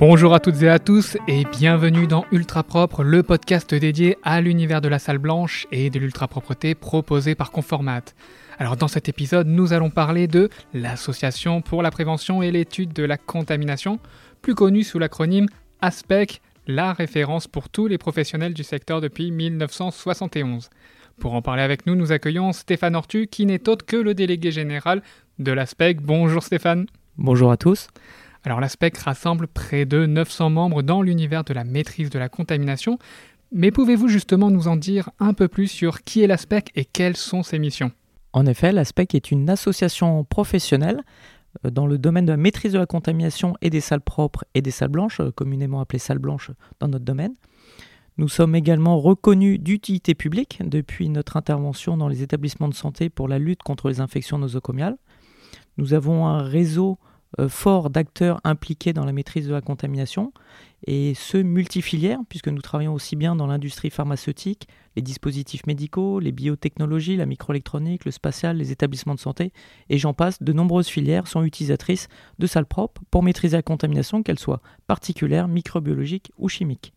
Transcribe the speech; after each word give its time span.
Bonjour 0.00 0.32
à 0.34 0.40
toutes 0.40 0.62
et 0.62 0.70
à 0.70 0.78
tous 0.78 1.18
et 1.28 1.44
bienvenue 1.44 2.06
dans 2.06 2.24
Ultra 2.32 2.62
Propre, 2.62 3.04
le 3.04 3.22
podcast 3.22 3.74
dédié 3.74 4.16
à 4.22 4.40
l'univers 4.40 4.80
de 4.80 4.88
la 4.88 4.98
salle 4.98 5.18
blanche 5.18 5.66
et 5.70 5.90
de 5.90 5.98
l'ultra 5.98 6.28
propreté 6.28 6.74
proposé 6.74 7.34
par 7.34 7.50
Conformat. 7.50 8.04
Alors 8.58 8.76
dans 8.76 8.88
cet 8.88 9.10
épisode, 9.10 9.48
nous 9.48 9.74
allons 9.74 9.90
parler 9.90 10.26
de 10.26 10.48
l'Association 10.72 11.60
pour 11.60 11.82
la 11.82 11.90
prévention 11.90 12.42
et 12.42 12.50
l'étude 12.50 12.94
de 12.94 13.04
la 13.04 13.18
contamination, 13.18 13.98
plus 14.40 14.54
connue 14.54 14.82
sous 14.82 14.98
l'acronyme 14.98 15.48
ASPEC, 15.82 16.40
la 16.66 16.94
référence 16.94 17.48
pour 17.48 17.68
tous 17.68 17.86
les 17.86 17.98
professionnels 17.98 18.54
du 18.54 18.64
secteur 18.64 19.02
depuis 19.02 19.30
1971. 19.30 20.70
Pour 21.18 21.34
en 21.34 21.42
parler 21.42 21.62
avec 21.62 21.86
nous, 21.86 21.94
nous 21.94 22.12
accueillons 22.12 22.52
Stéphane 22.52 22.96
Ortu, 22.96 23.26
qui 23.26 23.46
n'est 23.46 23.68
autre 23.68 23.86
que 23.86 23.96
le 23.96 24.14
délégué 24.14 24.50
général 24.50 25.02
de 25.38 25.52
l'ASPEC. 25.52 26.00
Bonjour 26.02 26.42
Stéphane. 26.42 26.86
Bonjour 27.16 27.50
à 27.50 27.56
tous. 27.56 27.88
Alors 28.42 28.60
l'ASPEC 28.60 28.98
rassemble 28.98 29.46
près 29.46 29.86
de 29.86 30.04
900 30.04 30.50
membres 30.50 30.82
dans 30.82 31.00
l'univers 31.00 31.44
de 31.44 31.54
la 31.54 31.64
maîtrise 31.64 32.10
de 32.10 32.18
la 32.18 32.28
contamination, 32.28 32.98
mais 33.52 33.70
pouvez-vous 33.70 34.08
justement 34.08 34.50
nous 34.50 34.68
en 34.68 34.76
dire 34.76 35.10
un 35.18 35.32
peu 35.32 35.48
plus 35.48 35.68
sur 35.68 36.02
qui 36.02 36.22
est 36.22 36.26
l'ASPEC 36.26 36.70
et 36.74 36.84
quelles 36.84 37.16
sont 37.16 37.42
ses 37.42 37.58
missions? 37.58 37.92
En 38.32 38.46
effet, 38.46 38.72
l'ASPEC 38.72 39.14
est 39.14 39.30
une 39.30 39.48
association 39.48 40.24
professionnelle 40.24 41.02
euh, 41.64 41.70
dans 41.70 41.86
le 41.86 41.96
domaine 41.96 42.26
de 42.26 42.32
la 42.32 42.36
maîtrise 42.36 42.72
de 42.72 42.78
la 42.78 42.86
contamination 42.86 43.54
et 43.62 43.70
des 43.70 43.80
salles 43.80 44.00
propres 44.00 44.44
et 44.54 44.60
des 44.60 44.72
salles 44.72 44.88
blanches, 44.88 45.20
euh, 45.20 45.30
communément 45.30 45.80
appelées 45.80 46.00
salles 46.00 46.18
blanches 46.18 46.50
dans 46.80 46.88
notre 46.88 47.04
domaine. 47.04 47.34
Nous 48.16 48.28
sommes 48.28 48.54
également 48.54 49.00
reconnus 49.00 49.58
d'utilité 49.58 50.14
publique 50.14 50.60
depuis 50.64 51.08
notre 51.08 51.36
intervention 51.36 51.96
dans 51.96 52.06
les 52.06 52.22
établissements 52.22 52.68
de 52.68 52.74
santé 52.74 53.10
pour 53.10 53.26
la 53.26 53.40
lutte 53.40 53.64
contre 53.64 53.88
les 53.88 53.98
infections 53.98 54.38
nosocomiales. 54.38 54.96
Nous 55.78 55.94
avons 55.94 56.28
un 56.28 56.40
réseau 56.40 56.96
euh, 57.40 57.48
fort 57.48 57.90
d'acteurs 57.90 58.40
impliqués 58.44 58.92
dans 58.92 59.04
la 59.04 59.12
maîtrise 59.12 59.48
de 59.48 59.52
la 59.52 59.60
contamination, 59.60 60.32
et 60.86 61.14
ce 61.14 61.38
multifilières, 61.38 62.20
puisque 62.28 62.46
nous 62.46 62.62
travaillons 62.62 62.94
aussi 62.94 63.16
bien 63.16 63.34
dans 63.34 63.48
l'industrie 63.48 63.90
pharmaceutique, 63.90 64.68
les 64.94 65.02
dispositifs 65.02 65.66
médicaux, 65.66 66.20
les 66.20 66.30
biotechnologies, 66.30 67.16
la 67.16 67.26
microélectronique, 67.26 68.04
le 68.04 68.12
spatial, 68.12 68.58
les 68.58 68.70
établissements 68.70 69.16
de 69.16 69.20
santé, 69.20 69.52
et 69.90 69.98
j'en 69.98 70.14
passe, 70.14 70.40
de 70.40 70.52
nombreuses 70.52 70.86
filières 70.86 71.26
sont 71.26 71.42
utilisatrices 71.42 72.06
de 72.38 72.46
salles 72.46 72.66
propres 72.66 73.02
pour 73.10 73.24
maîtriser 73.24 73.56
la 73.56 73.62
contamination, 73.62 74.22
qu'elle 74.22 74.38
soit 74.38 74.62
particulière, 74.86 75.48
microbiologique 75.48 76.30
ou 76.38 76.48
chimique. 76.48 76.93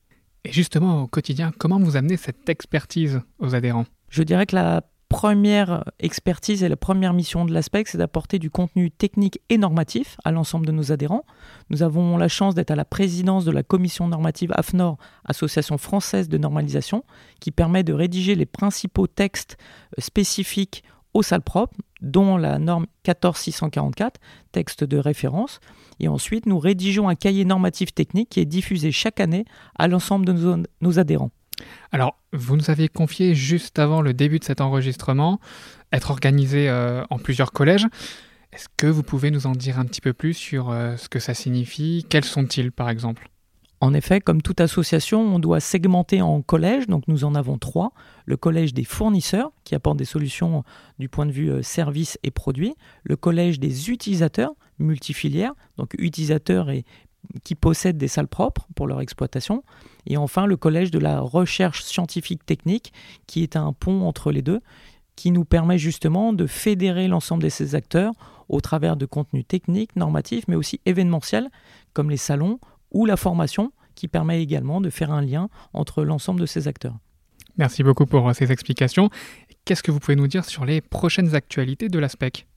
Et 0.48 0.54
justement, 0.54 1.04
au 1.04 1.08
quotidien, 1.08 1.52
comment 1.58 1.78
vous 1.78 1.98
amenez 1.98 2.16
cette 2.16 2.48
expertise 2.48 3.20
aux 3.40 3.54
adhérents? 3.54 3.84
Je 4.08 4.24
dirais 4.24 4.46
que 4.46 4.56
la 4.56 4.82
première 5.10 5.84
expertise 6.00 6.64
et 6.64 6.70
la 6.70 6.78
première 6.78 7.12
mission 7.12 7.44
de 7.44 7.54
l'ASPEC, 7.54 7.90
c'est 7.90 7.98
d'apporter 7.98 8.40
du 8.40 8.50
contenu 8.50 8.90
technique 8.90 9.42
et 9.50 9.58
normatif 9.58 10.16
à 10.24 10.32
l'ensemble 10.32 10.66
de 10.66 10.72
nos 10.72 10.94
adhérents. 10.94 11.26
Nous 11.70 11.84
avons 11.84 12.16
la 12.16 12.30
chance 12.30 12.56
d'être 12.56 12.72
à 12.72 12.78
la 12.78 12.86
présidence 12.86 13.44
de 13.44 13.52
la 13.52 13.62
commission 13.62 14.08
normative 14.08 14.54
AFNOR, 14.56 14.98
Association 15.26 15.78
française 15.78 16.30
de 16.30 16.38
normalisation, 16.38 17.04
qui 17.42 17.52
permet 17.52 17.84
de 17.84 17.92
rédiger 17.92 18.36
les 18.36 18.46
principaux 18.46 19.08
textes 19.08 19.58
euh, 19.98 20.02
spécifiques 20.02 20.82
aux 21.14 21.24
salles 21.24 21.42
propres, 21.42 21.76
dont 22.02 22.38
la 22.38 22.60
norme 22.60 22.88
14644, 23.04 24.20
texte 24.52 24.84
de 24.84 24.98
référence. 24.98 25.60
Et 26.00 26.08
ensuite, 26.08 26.46
nous 26.46 26.60
rédigeons 26.60 27.10
un 27.10 27.16
cahier 27.16 27.46
normatif 27.46 27.94
technique 27.94 28.30
qui 28.30 28.40
est 28.40 28.46
diffusé 28.46 28.92
chaque 28.92 29.20
année 29.20 29.46
à 29.78 29.88
l'ensemble 29.88 30.26
de 30.26 30.64
nos 30.82 31.00
adhérents. 31.00 31.32
Alors, 31.92 32.20
vous 32.34 32.56
nous 32.56 32.70
aviez 32.70 32.88
confié 32.88 33.34
juste 33.34 33.80
avant 33.80 34.02
le 34.02 34.14
début 34.14 34.40
de 34.40 34.44
cet 34.44 34.62
enregistrement 34.62 35.40
être 35.92 36.12
organisé 36.12 36.70
euh, 36.70 37.04
en 37.10 37.18
plusieurs 37.18 37.52
collèges. 37.52 37.88
Est-ce 38.54 38.68
que 38.78 38.88
vous 38.88 39.04
pouvez 39.04 39.32
nous 39.32 39.48
en 39.48 39.54
dire 39.54 39.80
un 39.80 39.86
petit 39.86 40.02
peu 40.02 40.14
plus 40.14 40.34
sur 40.34 40.70
euh, 40.70 40.98
ce 40.98 41.10
que 41.10 41.20
ça 41.20 41.34
signifie? 41.34 42.06
Quels 42.10 42.26
sont-ils, 42.26 42.72
par 42.72 42.90
exemple? 42.90 43.30
En 43.80 43.94
effet, 43.94 44.22
comme 44.22 44.42
toute 44.42 44.60
association, 44.60 45.22
on 45.22 45.38
doit 45.38 45.60
segmenter 45.60 46.22
en 46.22 46.42
collèges, 46.42 46.88
donc 46.88 47.04
nous 47.08 47.26
en 47.26 47.36
avons 47.36 47.60
trois. 47.60 47.92
Le 48.26 48.36
collège 48.36 48.74
des 48.74 48.84
fournisseurs, 48.84 49.52
qui 49.66 49.76
apportent 49.76 49.98
des 49.98 50.06
solutions 50.06 50.64
du 50.98 51.10
point 51.10 51.28
de 51.28 51.32
vue 51.32 51.52
euh, 51.52 51.62
services 51.62 52.18
et 52.24 52.32
produits. 52.32 52.76
Le 53.04 53.16
collège 53.16 53.60
des 53.60 53.92
utilisateurs, 53.92 54.54
multifilières, 54.80 55.54
donc 55.78 55.94
utilisateurs 56.00 56.70
qui 57.44 57.56
possèdent 57.56 57.98
des 57.98 58.08
salles 58.08 58.28
propres 58.28 58.68
pour 58.76 58.88
leur 58.88 59.02
exploitation. 59.02 59.64
Et 60.08 60.18
enfin, 60.18 60.48
le 60.48 60.58
collège 60.58 60.90
de 60.90 61.00
la 61.00 61.20
recherche 61.20 61.84
scientifique 61.84 62.46
technique, 62.46 62.94
qui 63.28 63.44
est 63.44 63.56
un 63.56 63.74
pont 63.74 64.08
entre 64.08 64.32
les 64.32 64.42
deux, 64.42 64.62
qui 65.16 65.32
nous 65.32 65.46
permet 65.46 65.78
justement 65.78 66.34
de 66.34 66.48
fédérer 66.48 67.08
l'ensemble 67.08 67.44
de 67.44 67.50
ces 67.50 67.76
acteurs 67.76 68.14
au 68.50 68.62
travers 68.62 68.96
de 68.96 69.06
contenus 69.06 69.46
techniques, 69.48 69.96
normatifs, 69.96 70.46
mais 70.48 70.56
aussi 70.56 70.80
événementiels, 70.86 71.50
comme 71.94 72.10
les 72.10 72.18
salons 72.18 72.60
ou 72.92 73.06
la 73.06 73.18
formation, 73.18 73.72
qui 73.96 74.08
permet 74.08 74.42
également 74.42 74.80
de 74.82 74.90
faire 74.90 75.12
un 75.12 75.22
lien 75.22 75.50
entre 75.74 76.04
l'ensemble 76.04 76.40
de 76.40 76.46
ces 76.46 76.68
acteurs. 76.68 76.98
Merci 77.58 77.82
beaucoup 77.82 78.06
pour 78.06 78.34
ces 78.36 78.52
explications. 78.52 79.10
Qu'est-ce 79.66 79.82
que 79.82 79.92
vous 79.92 80.00
pouvez 80.00 80.16
nous 80.16 80.28
dire 80.28 80.46
sur 80.46 80.64
les 80.64 80.82
prochaines 80.82 81.36
actualités 81.36 81.90
de 81.90 82.00
l'ASPEC 82.00 82.48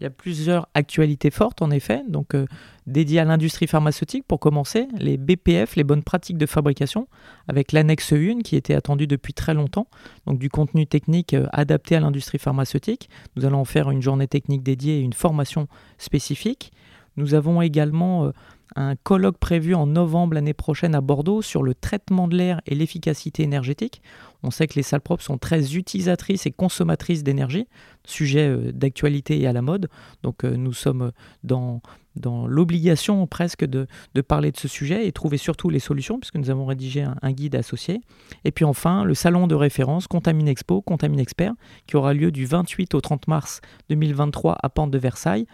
il 0.00 0.04
y 0.04 0.06
a 0.06 0.10
plusieurs 0.10 0.66
actualités 0.72 1.30
fortes 1.30 1.60
en 1.60 1.70
effet, 1.70 2.02
donc 2.08 2.34
euh, 2.34 2.46
dédiées 2.86 3.20
à 3.20 3.26
l'industrie 3.26 3.66
pharmaceutique 3.66 4.24
pour 4.26 4.40
commencer, 4.40 4.88
les 4.96 5.18
BPF, 5.18 5.76
les 5.76 5.84
bonnes 5.84 6.02
pratiques 6.02 6.38
de 6.38 6.46
fabrication, 6.46 7.06
avec 7.48 7.72
l'annexe 7.72 8.14
1 8.14 8.38
qui 8.38 8.56
était 8.56 8.72
attendue 8.72 9.06
depuis 9.06 9.34
très 9.34 9.52
longtemps, 9.52 9.88
donc 10.26 10.38
du 10.38 10.48
contenu 10.48 10.86
technique 10.86 11.34
euh, 11.34 11.48
adapté 11.52 11.96
à 11.96 12.00
l'industrie 12.00 12.38
pharmaceutique. 12.38 13.10
Nous 13.36 13.44
allons 13.44 13.60
en 13.60 13.66
faire 13.66 13.90
une 13.90 14.00
journée 14.00 14.26
technique 14.26 14.62
dédiée 14.62 15.00
et 15.00 15.00
une 15.00 15.12
formation 15.12 15.68
spécifique. 15.98 16.72
Nous 17.16 17.34
avons 17.34 17.60
également 17.60 18.24
euh, 18.24 18.30
un 18.76 18.96
colloque 18.96 19.38
prévu 19.38 19.74
en 19.74 19.86
novembre 19.86 20.34
l'année 20.34 20.54
prochaine 20.54 20.94
à 20.94 21.00
Bordeaux 21.00 21.42
sur 21.42 21.62
le 21.62 21.74
traitement 21.74 22.28
de 22.28 22.36
l'air 22.36 22.60
et 22.66 22.74
l'efficacité 22.74 23.42
énergétique. 23.42 24.02
On 24.42 24.50
sait 24.50 24.66
que 24.66 24.74
les 24.74 24.82
salles 24.82 25.00
propres 25.00 25.22
sont 25.22 25.38
très 25.38 25.76
utilisatrices 25.76 26.46
et 26.46 26.50
consommatrices 26.50 27.22
d'énergie, 27.22 27.66
sujet 28.04 28.48
euh, 28.48 28.72
d'actualité 28.72 29.40
et 29.40 29.46
à 29.46 29.52
la 29.52 29.62
mode. 29.62 29.88
Donc 30.22 30.44
euh, 30.44 30.56
nous 30.56 30.72
sommes 30.72 31.12
dans, 31.44 31.82
dans 32.20 32.46
l'obligation 32.46 33.26
presque 33.26 33.64
de, 33.64 33.86
parler 34.26 34.52
de 34.52 34.56
ce 34.56 34.68
sujet 34.68 35.06
et 35.06 35.12
trouver 35.12 35.36
surtout 35.36 35.70
les 35.70 35.78
solutions, 35.78 36.18
puisque 36.18 36.36
nous 36.36 36.50
avons 36.50 36.66
rédigé 36.66 37.04
un, 37.22 37.32
guide 37.32 37.56
associé. 37.56 38.00
Et 38.44 38.52
puis 38.52 38.64
enfin, 38.64 39.04
le 39.04 39.14
salon 39.14 39.46
de 39.46 39.54
référence 39.54 40.06
Contamine 40.06 40.48
Expo, 40.48 40.82
Contamine 40.82 41.20
Expert, 41.20 41.52
qui 41.86 41.96
aura 41.96 42.14
lieu 42.14 42.30
du 42.30 42.46
28 42.46 42.94
au 42.94 43.00
30 43.00 43.28
mars 43.28 43.60
2023 43.88 44.56
à 44.62 44.68
Pente 44.68 44.90
de 44.90 44.98
Versailles 44.98 45.46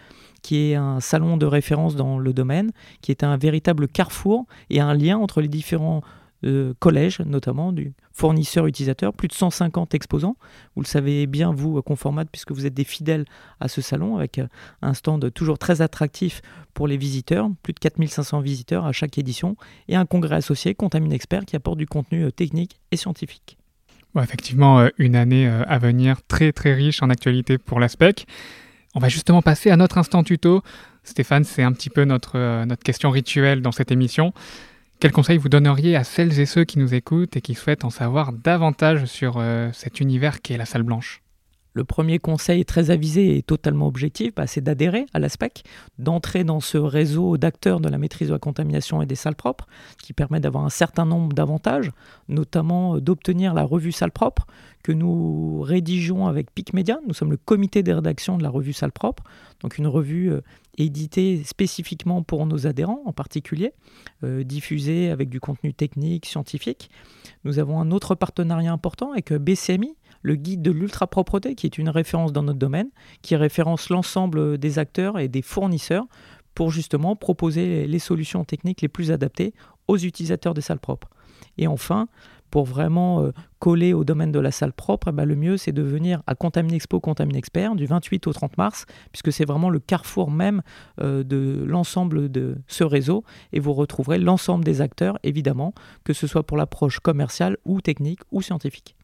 qui 0.43 0.71
est 0.71 0.75
un 0.75 0.99
salon 0.99 1.35
de 1.35 1.47
référence 1.47 1.95
dans 1.95 2.19
le 2.19 2.31
domaine, 2.31 2.71
qui 3.01 3.11
est 3.11 3.23
un 3.23 3.37
véritable 3.37 3.87
carrefour 3.87 4.45
et 4.69 4.79
un 4.79 4.93
lien 4.93 5.17
entre 5.17 5.41
les 5.41 5.47
différents 5.47 6.03
euh, 6.43 6.73
collèges, 6.79 7.19
notamment 7.21 7.71
du 7.71 7.93
fournisseur-utilisateur, 8.11 9.13
plus 9.13 9.27
de 9.27 9.33
150 9.33 9.93
exposants. 9.93 10.37
Vous 10.75 10.81
le 10.81 10.87
savez 10.87 11.27
bien, 11.27 11.51
vous, 11.51 11.81
Conformat, 11.81 12.25
puisque 12.25 12.51
vous 12.51 12.65
êtes 12.65 12.73
des 12.73 12.83
fidèles 12.83 13.25
à 13.59 13.67
ce 13.67 13.81
salon, 13.81 14.17
avec 14.17 14.39
euh, 14.39 14.47
un 14.81 14.93
stand 14.93 15.31
toujours 15.33 15.57
très 15.57 15.81
attractif 15.81 16.41
pour 16.73 16.87
les 16.87 16.97
visiteurs, 16.97 17.49
plus 17.63 17.73
de 17.73 17.79
4500 17.79 18.41
visiteurs 18.41 18.85
à 18.85 18.91
chaque 18.91 19.17
édition, 19.17 19.55
et 19.87 19.95
un 19.95 20.05
congrès 20.05 20.35
associé, 20.35 20.75
Contamine 20.75 21.13
Expert, 21.13 21.45
qui 21.45 21.55
apporte 21.55 21.77
du 21.77 21.87
contenu 21.87 22.25
euh, 22.25 22.31
technique 22.31 22.79
et 22.91 22.97
scientifique. 22.97 23.57
effectivement, 24.21 24.87
une 24.97 25.15
année 25.15 25.47
à 25.47 25.77
venir 25.77 26.21
très 26.27 26.51
très 26.51 26.73
riche 26.73 27.03
en 27.03 27.09
actualité 27.09 27.57
pour 27.57 27.79
l'ASPEC. 27.79 28.25
On 28.95 28.99
va 28.99 29.09
justement 29.09 29.43
passer 29.43 29.69
à 29.69 29.77
notre 29.77 29.99
instant 29.99 30.23
tuto. 30.23 30.63
Stéphane, 31.03 31.43
c'est 31.43 31.63
un 31.63 31.71
petit 31.71 31.89
peu 31.89 32.03
notre, 32.03 32.37
euh, 32.37 32.65
notre 32.65 32.83
question 32.83 33.11
rituelle 33.11 33.61
dans 33.61 33.71
cette 33.71 33.91
émission. 33.91 34.33
Quel 34.99 35.11
conseil 35.11 35.37
vous 35.37 35.47
donneriez 35.47 35.95
à 35.95 36.03
celles 36.03 36.39
et 36.39 36.47
ceux 36.47 36.63
qui 36.63 36.79
nous 36.79 36.95
écoutent 36.95 37.37
et 37.37 37.41
qui 37.41 37.53
souhaitent 37.53 37.85
en 37.85 37.91
savoir 37.91 38.33
davantage 38.33 39.05
sur 39.05 39.37
euh, 39.37 39.69
cet 39.71 39.99
univers 39.99 40.41
qu'est 40.41 40.57
la 40.57 40.65
salle 40.65 40.81
blanche? 40.81 41.21
Le 41.77 41.83
premier 41.83 42.17
conseil 42.17 42.65
très 42.65 42.89
avisé 42.89 43.37
et 43.37 43.43
totalement 43.43 43.85
objectif, 43.85 44.33
bah, 44.33 44.47
c'est 44.47 44.61
d'adhérer 44.61 45.05
à 45.13 45.19
l'ASPEC, 45.19 45.63
d'entrer 45.99 46.43
dans 46.43 46.59
ce 46.59 46.79
réseau 46.79 47.37
d'acteurs 47.37 47.79
de 47.79 47.87
la 47.87 47.99
maîtrise 47.99 48.29
de 48.29 48.33
la 48.33 48.39
contamination 48.39 48.99
et 49.01 49.05
des 49.05 49.15
salles 49.15 49.35
propres, 49.35 49.67
qui 50.01 50.11
permet 50.11 50.39
d'avoir 50.39 50.65
un 50.65 50.71
certain 50.71 51.05
nombre 51.05 51.33
d'avantages, 51.33 51.91
notamment 52.29 52.95
euh, 52.95 52.99
d'obtenir 52.99 53.53
la 53.53 53.63
revue 53.63 53.91
Salles 53.91 54.11
propres 54.11 54.47
que 54.81 54.91
nous 54.91 55.61
rédigeons 55.61 56.27
avec 56.27 56.51
PIC 56.51 56.73
Média. 56.73 56.97
Nous 57.07 57.13
sommes 57.13 57.31
le 57.31 57.37
comité 57.37 57.83
des 57.83 57.93
rédactions 57.93 58.37
de 58.37 58.43
la 58.43 58.49
revue 58.49 58.73
Salles 58.73 58.91
propres, 58.91 59.23
donc 59.61 59.77
une 59.77 59.87
revue 59.87 60.31
euh, 60.31 60.41
éditée 60.79 61.43
spécifiquement 61.43 62.23
pour 62.23 62.45
nos 62.47 62.65
adhérents 62.65 63.01
en 63.05 63.13
particulier, 63.13 63.73
euh, 64.23 64.43
diffusée 64.43 65.11
avec 65.11 65.29
du 65.29 65.39
contenu 65.39 65.75
technique, 65.75 66.25
scientifique. 66.25 66.89
Nous 67.43 67.59
avons 67.59 67.79
un 67.79 67.91
autre 67.91 68.15
partenariat 68.15 68.71
important 68.71 69.11
avec 69.11 69.31
BCMI, 69.31 69.95
le 70.21 70.35
guide 70.35 70.61
de 70.61 70.71
l'ultra-propreté, 70.71 71.55
qui 71.55 71.65
est 71.65 71.77
une 71.77 71.89
référence 71.89 72.33
dans 72.33 72.43
notre 72.43 72.59
domaine, 72.59 72.89
qui 73.21 73.35
référence 73.35 73.89
l'ensemble 73.89 74.57
des 74.57 74.79
acteurs 74.79 75.19
et 75.19 75.27
des 75.27 75.41
fournisseurs 75.41 76.05
pour 76.53 76.71
justement 76.71 77.15
proposer 77.15 77.85
les 77.85 77.99
solutions 77.99 78.43
techniques 78.43 78.81
les 78.81 78.87
plus 78.87 79.11
adaptées 79.11 79.53
aux 79.87 79.97
utilisateurs 79.97 80.53
des 80.53 80.61
salles 80.61 80.79
propres. 80.79 81.09
Et 81.57 81.67
enfin, 81.67 82.07
pour 82.51 82.65
vraiment 82.65 83.21
euh, 83.21 83.31
coller 83.59 83.93
au 83.93 84.03
domaine 84.03 84.31
de 84.31 84.39
la 84.39 84.51
salle 84.51 84.73
propre, 84.73 85.09
eh 85.09 85.11
ben, 85.11 85.25
le 85.25 85.35
mieux 85.35 85.57
c'est 85.57 85.71
de 85.71 85.81
venir 85.81 86.23
à 86.27 86.35
Contamine 86.35 86.73
Expo, 86.73 86.99
Contamine 86.99 87.35
Expert 87.35 87.75
du 87.75 87.85
28 87.85 88.27
au 88.27 88.33
30 88.33 88.57
mars, 88.57 88.85
puisque 89.11 89.31
c'est 89.31 89.45
vraiment 89.45 89.69
le 89.69 89.79
carrefour 89.79 90.31
même 90.31 90.61
euh, 91.01 91.23
de 91.23 91.63
l'ensemble 91.67 92.31
de 92.31 92.57
ce 92.67 92.83
réseau 92.83 93.23
et 93.53 93.59
vous 93.59 93.73
retrouverez 93.73 94.17
l'ensemble 94.17 94.63
des 94.63 94.81
acteurs, 94.81 95.19
évidemment, 95.23 95.73
que 96.03 96.13
ce 96.13 96.27
soit 96.27 96.43
pour 96.43 96.57
l'approche 96.57 96.99
commerciale 96.99 97.57
ou 97.65 97.81
technique 97.81 98.21
ou 98.31 98.41
scientifique. 98.41 98.96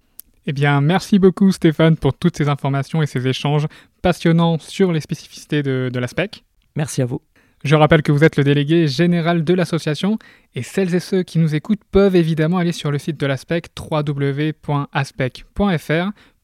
Eh 0.46 0.54
bien, 0.54 0.82
merci 0.82 1.20
beaucoup 1.20 1.52
Stéphane 1.52 1.96
pour 1.96 2.14
toutes 2.14 2.38
ces 2.38 2.50
informations 2.50 3.02
et 3.02 3.06
ces 3.06 3.28
échanges 3.28 3.68
passionnants 4.02 4.58
sur 4.60 4.92
les 4.92 5.00
spécificités 5.00 5.64
de, 5.64 5.90
de 5.92 6.00
l'ASPEC. 6.00 6.44
Merci 6.76 7.02
à 7.02 7.06
vous. 7.06 7.22
Je 7.64 7.76
rappelle 7.76 8.02
que 8.02 8.12
vous 8.12 8.26
êtes 8.26 8.36
le 8.36 8.44
délégué 8.44 8.88
général 8.88 9.46
de 9.46 9.54
l'association 9.54 10.18
et 10.54 10.64
celles 10.64 10.96
et 10.96 11.00
ceux 11.00 11.24
qui 11.24 11.40
nous 11.40 11.56
écoutent 11.56 11.84
peuvent 11.92 12.18
évidemment 12.18 12.58
aller 12.58 12.74
sur 12.74 12.92
le 12.92 12.98
site 12.98 13.18
de 13.18 13.26
l'ASPEC 13.26 13.68
www.aspec.fr 13.80 14.52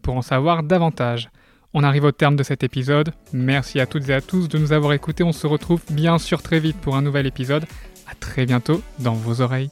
pour 0.01 0.15
en 0.15 0.21
savoir 0.21 0.63
davantage. 0.63 1.29
On 1.73 1.83
arrive 1.83 2.05
au 2.05 2.13
terme 2.13 2.37
de 2.37 2.43
cet 2.43 2.63
épisode. 2.63 3.11
Merci 3.33 3.81
à 3.81 3.85
toutes 3.85 4.07
et 4.09 4.13
à 4.13 4.21
tous 4.21 4.47
de 4.47 4.57
nous 4.57 4.71
avoir 4.71 4.93
écoutés. 4.93 5.23
On 5.23 5.33
se 5.33 5.45
retrouve 5.45 5.81
bien 5.91 6.17
sûr 6.17 6.41
très 6.41 6.59
vite 6.59 6.77
pour 6.77 6.95
un 6.95 7.01
nouvel 7.01 7.27
épisode. 7.27 7.65
À 8.09 8.15
très 8.15 8.45
bientôt 8.45 8.81
dans 8.99 9.13
vos 9.13 9.41
oreilles. 9.41 9.69